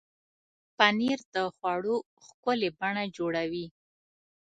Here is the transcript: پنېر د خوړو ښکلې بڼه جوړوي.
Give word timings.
پنېر 0.77 1.19
د 1.35 1.37
خوړو 1.55 1.95
ښکلې 2.25 2.69
بڼه 2.79 3.03
جوړوي. 3.17 3.65